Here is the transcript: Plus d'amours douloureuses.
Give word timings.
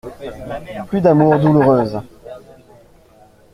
Plus 0.87 0.99
d'amours 0.99 1.37
douloureuses. 1.37 1.99